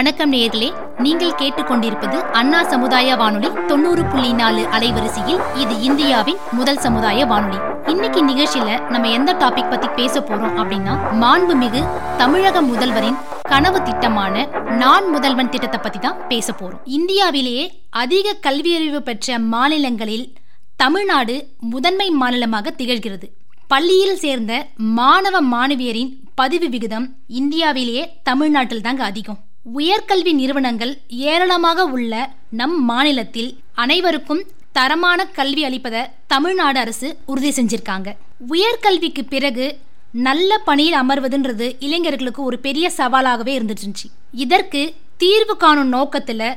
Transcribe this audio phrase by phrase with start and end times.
[0.00, 0.68] வணக்கம் நேயர்களே
[0.98, 7.58] நீங்கள் கேட்டுக்கொண்டிருப்பது அண்ணா சமுதாய வானொலி தொண்ணூறு புள்ளி நாலு அலைவரிசையில் இது இந்தியாவின் முதல் சமுதாய வானொலி.
[7.86, 11.82] இன்னைக்கு நிகழ்ச்சியில நம்ம எந்த டாபிக் பத்தி பேச போறோம் அப்படின்னா மாண்புமிகு
[12.16, 14.46] தமிழக முதல்வரின் கனவு திட்டமான
[14.82, 16.80] நான் முதல்வன் திட்டத்தை பத்தி தான் பேச போறோம்.
[16.84, 20.32] இந்தியாவிலேயே அதிக கல்வியறிவு பெற்ற மாநிலங்களில்
[20.76, 23.28] தமிழ்நாடு முதன்மை மாநிலமாக திகழ்கிறது.
[23.68, 29.40] பள்ளியில் சேர்ந்த மாணவ மாணவியரின் பதிவு விகிதம் இந்தியாவிலேயே தமிழ்நாட்டில் தாங்க அதிகம்.
[29.76, 32.12] உயர்கல்வி நிறுவனங்கள் ஏராளமாக உள்ள
[32.50, 38.08] நம் மாநிலத்தில் அனைவருக்கும் தரமான கல்வி அளிப்பதை தமிழ்நாடு அரசு உறுதி செஞ்சிருக்காங்க.
[38.50, 39.78] உயர்கல்விக்கு பிறகு
[40.12, 46.48] நல்ல பணியில் அமர்வதுன்றது இளைஞர்களுக்கு ஒரு பெரிய சவாலாகவே இருந்துட்டு இதற்கு தீர்வு காணும் நோக்கத்தில்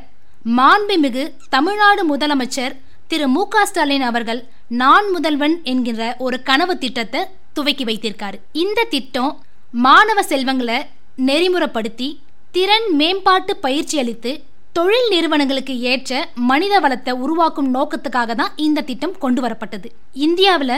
[0.57, 2.75] மாண்புமிகு தமிழ்நாடு முதலமைச்சர்
[3.07, 7.21] திரு மு க ஸ்டாலின் அவர்கள் நான் முதல்வன் என்கிற ஒரு கனவு திட்டத்தை
[7.53, 8.37] துவக்கி வைத்திருக்காரு.
[8.51, 9.41] இந்த திட்டம்
[9.71, 10.85] மாணவ செல்வங்களை
[11.25, 12.07] நெறிமுறைப்படுத்தி
[12.53, 14.31] திறன் மேம்பாட்டு பயிற்சி அளித்து
[14.73, 16.11] தொழில் நிறுவனங்களுக்கு ஏற்ற
[16.49, 19.87] மனித வளத்தை உருவாக்கும் நோக்கத்துக்காக தான் இந்த திட்டம் கொண்டு வரப்பட்டது.
[20.25, 20.75] இந்தியாவில்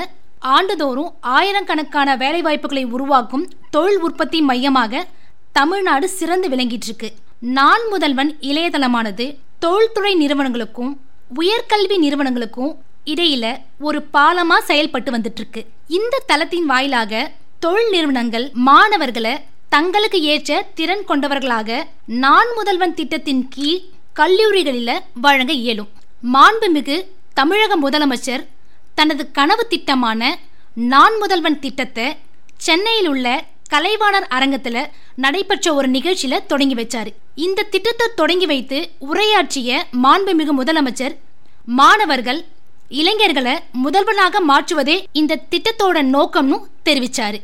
[0.56, 3.45] ஆண்டுதோறும் ஆயிரக்கணக்கான வேலைவாய்ப்புகளை உருவாக்கும்
[3.76, 5.04] தொழில் உற்பத்தி மையமாக
[5.52, 7.09] தமிழ்நாடு சிறந்து விளங்கிட்டு இருக்கு
[7.58, 9.26] நான் முதல்வன் இளையதளமானது.
[9.60, 10.92] தொழில்துறை நிறுவனங்களுக்கும்
[11.42, 12.73] உயர்கல்வி நிறுவனங்களுக்கும்
[13.14, 13.45] இடையில
[13.88, 15.62] ஒரு பாலமா செயல்பட்டு வந்துட்டு இருக்கு
[15.98, 19.34] இந்த தளத்தின் வாயிலாக தொழில் நிறுவனங்கள் மாணவர்களை
[19.76, 23.82] தங்களுக்கு ஏற்ற திறன் கொண்டவர்களாக நான் முதல்வன் திட்டத்தின் கீழ்
[24.14, 25.90] கல்லூரிகளில் வழங்க இயலும்.
[26.34, 26.98] மாண்புமிகு
[27.34, 28.44] தமிழக முதலமைச்சர்
[28.95, 30.40] தனது கனவு திட்டமான
[30.76, 32.17] நான் முதல்வன் திட்டத்தை
[32.58, 37.14] சென்னையில் உள்ள கலைவாணர் அரங்கத்தில் நடைபெற்ற ஒரு நிகழ்ச்சியில் தொடங்கி வைச்சார்.
[37.36, 41.17] இந்த திட்டத்தை தொடங்கி வைத்து உரையாற்றிய மாண்புமிகு முதலமைச்சர்
[41.66, 42.45] மாணவர்கள்
[42.89, 47.42] இளைஞர்களை முதல்வனாக மாற்றுவதே இந்த திட்டத்தோட நோக்கம்னு தெரிவிச்சாரு.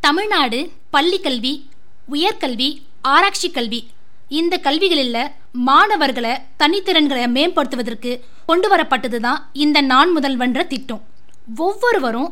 [0.00, 1.67] தமிழ்நாடு பள்ளிக்கல்வி
[2.14, 2.68] உயர்கல்வி
[3.12, 3.80] ஆராய்ச்சி கல்வி.
[4.38, 5.32] இந்த கல்விகளில்
[5.68, 8.12] மாணவர்களை தனித்திறன்களை மேம்படுத்துவதற்கு
[8.48, 11.02] கொண்டு வரப்பட்டது தான் இந்த நான் முதல்வன்ற திட்டம்.
[11.66, 12.30] ஒவ்வொருவரும்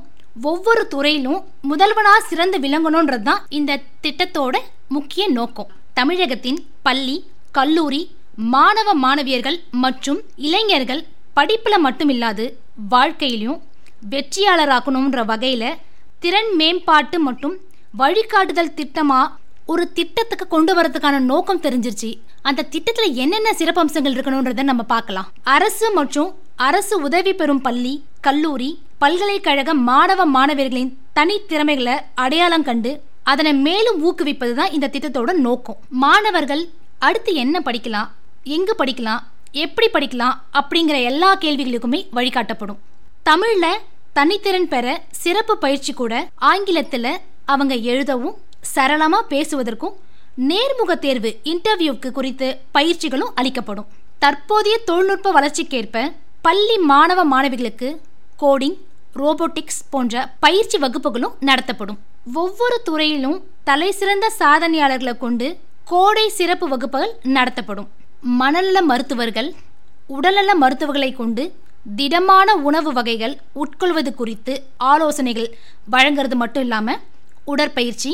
[0.51, 4.57] ஒவ்வொரு துறையிலும் முதல்வனாக சிறந்து விளங்கணுன்றது தான் இந்த திட்டத்தோட
[4.97, 5.71] முக்கிய நோக்கம்.
[5.99, 7.17] தமிழகத்தின் பள்ளி
[7.59, 8.03] கல்லூரி
[8.55, 11.03] மாணவ மாணவியர்கள் மற்றும் இளைஞர்கள்
[11.39, 12.45] படிப்பில் மட்டுமில்லாது
[12.93, 13.59] வாழ்க்கையிலும்
[14.13, 15.79] வெற்றியாளராக்கணுன்ற வகையில்
[16.23, 17.57] திறன் மேம்பாட்டு மற்றும்
[18.01, 19.33] வழிகாட்டுதல் திட்டமாக
[19.73, 22.11] ஒரு திட்டத்துக்கு கொண்டு வரதுக்கான நோக்கம் தெரிஞ்சிருச்சு.
[22.49, 25.31] அந்த திட்டத்தில் என்னென்ன சிறப்பம்சங்கள் இருக்கணுன்றத நம்ம பார்க்கலாம்.
[25.55, 26.31] அரசு மற்றும்
[26.69, 27.95] அரசு உதவி பெறும் பள்ளி
[28.27, 28.71] கல்லூரி
[29.03, 32.93] பல்கலைக்கழக மாணவ மாணவியர்களின் தனித்திறமைகளை அடையாளம் கண்டு
[33.33, 35.79] அதனை மேலும் ஊக்குவிப்பது தான் இந்த திட்டத்தோட நோக்கம்.
[36.05, 36.65] மாணவர்கள்
[37.07, 38.11] அடுத்து என்ன படிக்கலாம்
[38.57, 39.25] எங்கு படிக்கலாம்
[39.65, 42.81] எப்படி படிக்கலாம் அப்படிங்கிற எல்லா கேள்விகளுக்குமே வழிகாட்டப்படும்.
[43.29, 43.83] தமிழில்
[44.19, 44.87] தனித்திறன் பெற
[45.23, 46.15] சிறப்பு பயிற்சி கூட
[46.51, 47.13] ஆங்கிலத்தில்
[47.53, 48.37] அவங்க எழுதவும்
[48.75, 49.97] சரளமாக பேசுவதற்கும்
[50.51, 53.87] நேர்முக தேர்வு இன்டர்வியூக்கு குறித்து பயிற்சிகளும் அளிக்கப்படும்.
[54.19, 56.13] தற்போதைய தொழில்நுட்ப வளர்ச்சிக்கேற்ப
[56.43, 57.89] பள்ளி மாணவ மாணவிகளுக்கு
[58.43, 58.77] கோடிங்
[59.15, 61.99] ரோபோட்டிக்ஸ் போன்ற பயிற்சி வகுப்புகளும் நடத்தப்படும்.
[62.35, 65.47] ஒவ்வொரு துறையிலும் தலை சிறந்த சாதனையாளர்களை கொண்டு
[65.85, 67.89] கோடை சிறப்பு வகுப்புகள் நடத்தப்படும்.
[68.41, 69.49] மனநல மருத்துவர்கள்
[70.17, 71.45] உடல்நல மருத்துவர்களை கொண்டு
[71.97, 75.49] திடமான உணவு வகைகள் உட்கொள்வது குறித்து ஆலோசனைகள்
[75.91, 77.03] வழங்குறது மட்டும் இல்லாமல்
[77.45, 78.13] உடற்பயிற்சி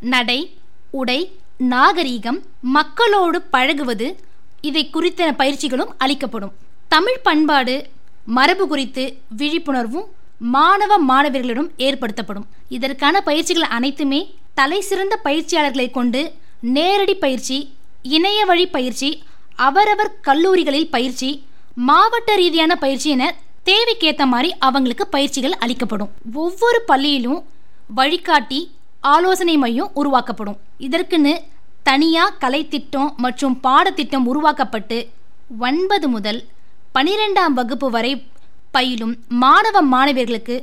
[0.00, 0.56] நடை
[0.90, 1.32] உடை
[1.70, 4.16] நாகரீகம் மக்களோடு பழகுவது
[4.60, 6.52] இதை குறித்த பயிற்சிகளும் அளிக்கப்படும்.
[6.88, 7.86] தமிழ் பண்பாடு
[8.26, 10.04] மரபு குறித்து விழிப்புணர்வும்
[10.38, 12.46] மாணவ மாணவர்களிடம் ஏற்படுத்தப்படும்.
[12.68, 17.72] இதற்கான பயிற்சிகள் அனைத்துமே தலை சிறந்த பயிற்சியாளர்களை கொண்டு நேரடி பயிற்சி
[18.02, 19.22] இணைய வழி பயிற்சி
[19.56, 21.44] அவரவர் கல்லூரிகளில் பயிற்சி
[21.74, 23.34] மாவட்ட ரீதியான பயிற்சி என
[23.64, 26.10] தேவைக்கேற்ற மாதிரி அவங்களுக்கு பயிற்சிகள் அளிக்கப்படும்.
[26.32, 27.44] ஒவ்வொரு பள்ளியிலும்
[27.94, 30.58] வழிகாட்டி ஆலோசனை மையம் உருவாக்கப்படும்.
[30.86, 31.32] இதற்குன்னு
[31.82, 34.98] தனியாக கலைத்திட்டம் மற்றும் பாடத்திட்டம் உருவாக்கப்பட்டு
[35.58, 36.40] ஒன்பது முதல்
[36.94, 38.26] பனிரெண்டாம் வகுப்பு வரை
[38.70, 40.56] பயிலும் மாணவ மாணவியர்களுக்கு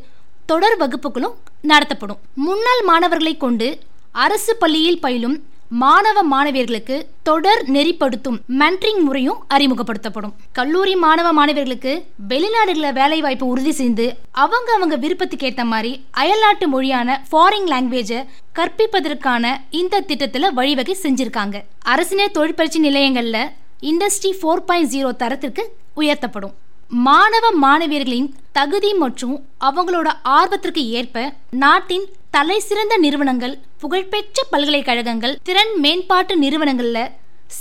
[0.45, 2.19] தொடர் வகுப்புகளும் நடத்தப்படும்.
[2.45, 3.79] முன்னாள் மாணவர்களை கொண்டு
[4.11, 5.37] அரசு பள்ளியில் பயிலும்
[5.69, 10.33] மாணவ மாணவியர்களுக்கு தொடர் நெறிப்படுத்தும் மென்ட்ரிங் முறையும் அறிமுகப்படுத்தப்படும்.
[10.51, 17.25] கல்லூரி மாணவ மாணவியர்களுக்கு வெளிநாடுகளில் வேலை வாய்ப்பு உறுதி செய்து அவங்க அவங்க விருப்பத்துக்கு ஏற்ற மாதிரி அயல்நாட்டு மொழியான
[17.31, 18.25] ஃபாரின் லாங்குவேஜை
[18.55, 21.63] கற்பிப்பதற்கான இந்த திட்டத்தில் வழிவகை செஞ்சிருக்காங்க.
[21.79, 23.49] அரசினர் தொழிற்பயிற்சி நிலையங்கள்ல
[23.81, 25.65] இண்டஸ்ட்ரி ஃபோர் பாயிண்ட் ஜீரோ தரத்திற்கு
[25.95, 26.53] உயர்த்தப்படும்.
[26.89, 37.11] மாணவ மாணவியர்களின் தகுதி மற்றும் அவங்களோட ஆர்வத்திற்கு ஏற்ப நாட்டின் தலைசிறந்த நிறுவனங்கள் புகழ்பெற்ற பல்கலைக்கழகங்கள் திறன் மேம்பாட்டு நிறுவனங்களில்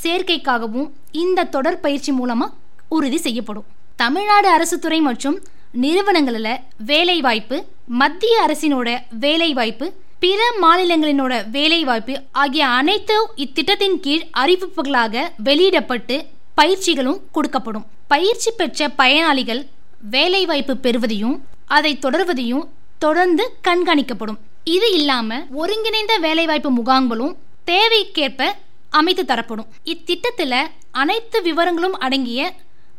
[0.02, 0.86] சேர்க்கைக்காகவும்
[1.22, 2.54] இந்த தொடர் பயிற்சி மூலமாக
[2.88, 3.66] உறுதி செய்யப்படும்.
[3.96, 5.36] தமிழ்நாடு அரசு துறை மற்றும்
[5.84, 6.60] நிறுவனங்களில்
[6.90, 7.56] வேலைவாய்ப்பு
[8.00, 8.88] மத்திய அரசினோட
[9.24, 9.86] வேலைவாய்ப்பு
[10.18, 16.16] பிற மாநிலங்களினோட வேலைவாய்ப்பு ஆகிய அனைத்து இத்திட்டத்தின் கீழ் அறிவிப்புகளாக வெளியிடப்பட்டு
[16.60, 17.86] பயிற்சிகளும் கொடுக்கப்படும்.
[18.08, 19.62] பயிற்சி பெற்ற பயனாளிகள்
[20.10, 21.36] வேலைவாய்ப்பு பெறுவதையும்
[21.78, 22.66] அதை தொடர்வதையும்
[22.98, 24.40] தொடர்ந்து கண்காணிக்கப்படும்.
[24.74, 27.34] இது இல்லாம ஒருங்கிணைந்த வேலைவாய்ப்பு முகாம்களும்
[27.66, 28.46] தேவைக்கேற்ப
[28.90, 29.68] அமைத்து தரப்படும்.
[29.84, 30.56] இத்திட்டத்தில்
[30.90, 32.54] அனைத்து விவரங்களும் அடங்கிய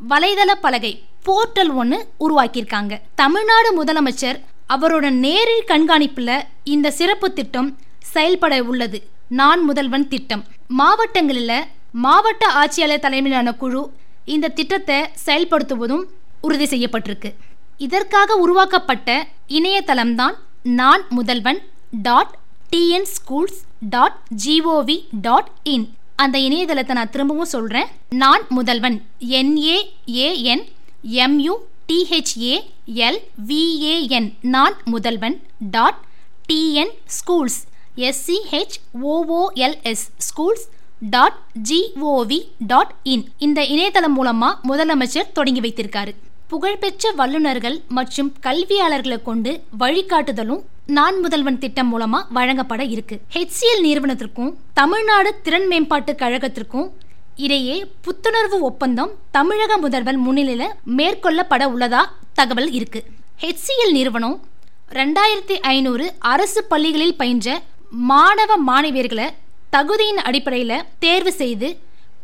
[0.09, 0.91] வலைதள பலகை
[1.25, 2.93] போர்ட்டல் ஒன்று உருவாக்கியிருக்காங்க.
[3.15, 4.39] தமிழ்நாடு முதலமைச்சர்
[4.75, 7.69] அவரோட நேரில் கண்காணிப்பில் இந்த சிறப்பு திட்டம்
[8.13, 9.01] செயல்பட உள்ளது.
[9.29, 10.45] நான் முதல்வன் திட்டம்.
[10.67, 13.91] மாவட்டங்களில் மாவட்ட ஆட்சியாளர் தலைமையிலான குழு
[14.25, 16.03] இந்த திட்டத்தை செயல்படுத்துவதும்
[16.41, 17.31] உறுதி செய்யப்பட்டிருக்கு.
[17.77, 20.35] இதற்காக உருவாக்கப்பட்ட இணையதளம்தான்
[20.75, 21.59] Naan Mudhalvan
[21.91, 22.37] dot
[22.71, 25.93] TN schools dot G O V dot in.
[26.15, 30.63] அந்த இணையதளத்தை நான் திரும்பவும் சொல்கிறேன் நான் முதல்வன் என்ஏஏஎன்
[31.25, 31.53] mu
[31.87, 35.99] D H A L V A N Naan Mudhalvan dot
[36.47, 37.59] TN schools
[37.95, 40.65] S C H O O L S schools
[40.99, 41.37] dot
[41.69, 43.29] G O V dot in.
[43.37, 46.13] இந்த இணையதளம் மூலமாக முதலமைச்சர் தொடங்கி வைத்திருக்காரு.
[46.51, 49.51] புகழ்பெற்ற வல்லுநர்கள் மற்றும் கல்வியாளர்களை கொண்டு
[49.81, 50.61] வழிகாட்டுதலும்
[50.97, 53.15] நான் முதல்வன் திட்டம் மூலமா வழங்கப்பட இருக்கு.
[53.35, 56.87] ஹெச்சிஎல் நிறுவனத்திற்கும் தமிழ்நாடு திறன் மேம்பாட்டு கழகத்திற்கும்
[57.45, 60.63] இடையே புத்துணர்வு ஒப்பந்தம் தமிழக முதல்வர் முன்னிலையில
[60.99, 62.03] மேற்கொள்ளப்பட உள்ளதா
[62.39, 63.01] தகவல் இருக்கு.
[63.43, 64.37] ஹெச்சிஎல் நிறுவனம்
[64.99, 67.49] ரெண்டாயிரத்தி ஐநூறு அரசு பள்ளிகளில் பயின்ற
[68.11, 69.27] மாணவ மாணவியர்களை
[69.75, 71.69] தகுதியின் அடிப்படையில் தேர்வு செய்து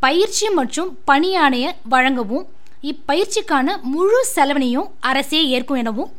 [0.06, 2.46] பயிற்சி மற்றும் பணியாணைய வழங்கவும்
[2.89, 6.12] இப்பயிற்சிக்கான முழு செலவினையும் அரசே ஏற்கும் எனவும்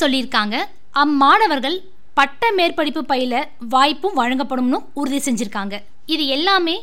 [0.00, 0.56] சொல்லியிருக்காங்க.
[0.90, 1.76] அம்மாணவர்கள்
[2.14, 5.82] பட்ட மேற்படிப்பு பயில வாய்ப்பும் வழங்கப்படும்னு உறுதி செஞ்சிருக்காங்க.
[6.06, 6.76] இது எல்லாமே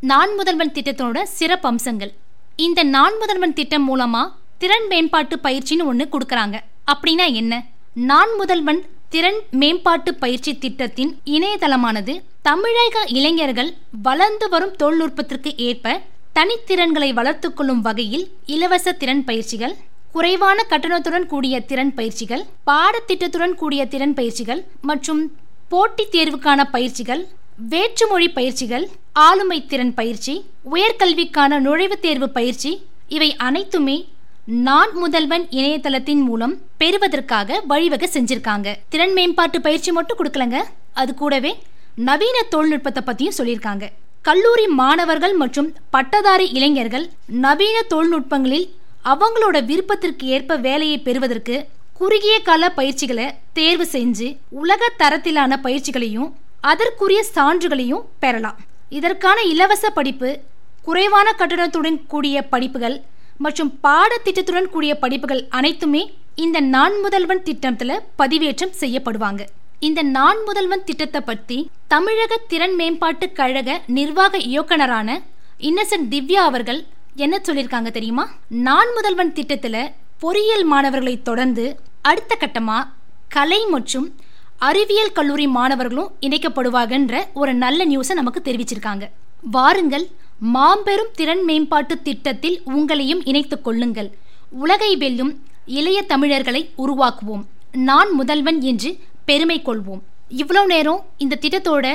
[0.00, 2.12] நான் முதல்வன் திட்டத்தோட சிறப்பு அம்சங்கள்.
[2.56, 4.22] இந்த நான் முதல்வன் திட்டம் மூலமா
[4.58, 6.56] திறன் மேம்பாட்டு பயிற்சின்னு ஒன்று கொடுக்குறாங்க.
[6.92, 7.64] அப்படின்னா என்ன?
[7.94, 13.70] நான் முதல்வன் திறன் மேம்பாட்டு பயிற்சி திட்டத்தின் இணையதளமானது தமிழக இளைஞர்கள்
[14.02, 16.00] வளர்ந்து வரும் தொழில்நுட்பத்திற்கு ஏற்ப
[16.38, 19.72] தனித்திறன்களை வளர்த்து கொள்ளும் வகையில் இலவச திறன் பயிற்சிகள்
[20.12, 25.22] குறைவான கட்டணத்துடன் கூடிய திறன் பயிற்சிகள் பாடத்திட்டத்துடன் கூடிய திறன் பயிற்சிகள் மற்றும்
[25.68, 27.22] போட்டித் தேர்வுக்கான பயிற்சிகள்
[27.72, 30.34] வேற்றுமொழி பயிற்சிகள் ஆளுமை திறன் பயிற்சி
[30.70, 32.72] உயர்கல்விக்கான நுழைவுத் தேர்வு பயிற்சி
[33.08, 33.98] இவை அனைத்துமே
[34.68, 38.68] நான் முதல்வன் இணையதளத்தின் மூலம் பெறுவதற்காக வழிவகை செஞ்சிருக்காங்க.
[38.88, 40.58] திறன் மேம்பாட்டு பயிற்சி மட்டும் கொடுக்கலங்க
[40.92, 41.52] அது கூடவே
[41.94, 43.86] நவீன தொழில்நுட்பத்தை பற்றியும் சொல்லியிருக்காங்க.
[44.28, 47.04] கல்லூரி மாணவர்கள் மற்றும் பட்டதாரி இளைஞர்கள்
[47.44, 48.66] நவீன தொழில்நுட்பங்களில்
[49.12, 51.56] அவங்களோட விருப்பத்திற்கு ஏற்ப வேலையை பெறுவதற்கு
[51.98, 53.26] குறுகிய கால பயிற்சிகளை
[53.58, 54.26] தேர்வு செஞ்சு
[54.62, 56.28] உலக தரத்திலான பயிற்சிகளையும்
[56.70, 58.58] அதற்குரிய சான்றுகளையும் பெறலாம்.
[58.98, 60.30] இதற்கான இலவச படிப்பு
[60.88, 62.96] குறைவான கட்டணத்துடன் கூடிய படிப்புகள்
[63.46, 66.02] மற்றும் பாடத்திட்டத்துடன் கூடிய படிப்புகள் அனைத்துமே
[66.44, 69.42] இந்த நான் முதல்வன் திட்டத்தில் பதிவேற்றம் செய்யப்படுவாங்க.
[69.86, 71.56] இந்த நான் முதல்வன் திட்டத்தை பற்றி
[71.92, 75.08] தமிழக திறன் மேம்பாட்டு கழக நிர்வாக இயக்குனரான
[75.68, 76.80] இன்னசென்ட் திவ்யா அவர்கள்
[77.14, 78.24] என்ன சொல்லியிருக்காங்க தெரியுமா?
[78.66, 79.92] நான் முதல்வன் திட்டத்தில்
[80.22, 81.64] பொறியியல் மாணவர்களை தொடர்ந்து
[82.02, 82.88] அடுத்த கட்டமாக
[83.28, 84.08] கலை மற்றும்
[84.68, 89.06] அறிவியல் கல்லூரி மாணவர்களும் இணைக்கப்படுவாங்கன்ற ஒரு நல்ல நியூஸை நமக்கு தெரிவிச்சிருக்காங்க.
[89.50, 90.06] வாருங்கள்
[90.54, 94.10] மாம்பெரும் திறன் மேம்பாட்டு திட்டத்தில் உங்களையும் இணைத்துக் கொள்ளுங்கள்.
[94.64, 95.32] உலகை வெல்லும்
[95.78, 97.46] இளைய தமிழர்களை உருவாக்குவோம்.
[97.88, 98.90] நான் முதல்வன் என்று
[99.28, 100.02] பெருமை கொள்வோம்
[100.40, 101.86] இவ்வளோ நேரம் இந்த திட்டத்தோட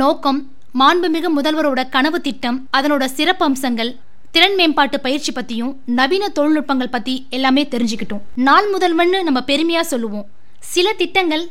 [0.00, 0.40] நோக்கம்
[0.80, 3.90] மாண்புமிகு முதல்வரோட கனவு திட்டம் அதனோட சிறப்பம்சங்கள்
[4.34, 8.22] திறன் மேம்பாட்டு பயிற்சி பத்தியும் நவீன தொழில்நுட்பங்கள் பத்தி எல்லாமே தெரிஞ்சுக்கிட்டோம்.
[8.48, 10.26] நாள் முதல்வன்னு நம்ம பெருமையா சொல்லுவோம்.
[10.74, 11.44] சில திட்டங்கள்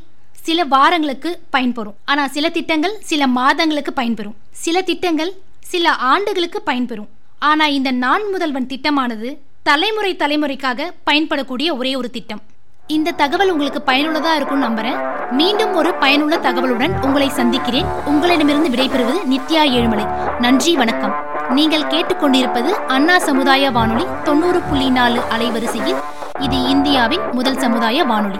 [0.47, 1.97] சில வாரங்களுக்கு பயன்பெறும்.
[2.05, 4.37] ஆனா சில திட்டங்கள் சில மாதங்களுக்கு பயன்பெறும்.
[4.65, 5.33] சில திட்டங்கள்
[5.73, 7.11] சில ஆண்டுகளுக்கு பயன்பெறும்.
[7.49, 9.29] ஆனா இந்த நான் முதல்வன் திட்டமானது
[9.69, 12.41] தலைமுறை தலைமுறைக்காக பயன்படக்கூடிய ஒரே ஒரு திட்டம்.
[12.87, 14.99] இந்த தகவல் உங்களுக்கு பயனுள்ளதா இருக்கும்னு நம்புறேன்.
[15.31, 17.85] மீண்டும் ஒரு பயனுள்ள தகவலுடன் உங்களை சந்திக்கிறேன்.
[18.05, 20.37] உங்களிடமிருந்து விடைபெறுவது நித்யா ஏழுமலை.
[20.39, 21.15] நன்றி வணக்கம்.
[21.49, 25.95] நீங்கள் கேட்டுக்கொண்டிருப்பது அண்ணா சமுதாய வானொலி தொண்ணூறு புள்ளி நாலு அலைவரிசையில்.
[26.39, 28.39] இது இந்தியாவின் முதல் சமுதாய வானொலி.